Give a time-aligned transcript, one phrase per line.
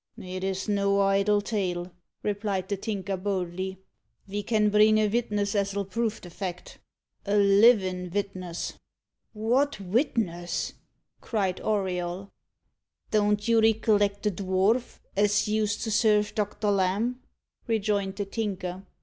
[0.17, 1.91] "It is no idle tale,"
[2.23, 3.77] replied the Tinker boldly.
[4.27, 6.79] "Ve can bring a vitness as'll prove the fact
[7.23, 8.73] a livin' vitness."
[9.33, 10.73] "What witness?"
[11.21, 12.31] cried Auriol.
[13.11, 17.21] "Don't you reckilect the dwarf as used to serve Doctor Lamb?"
[17.67, 18.81] rejoined the Tinker.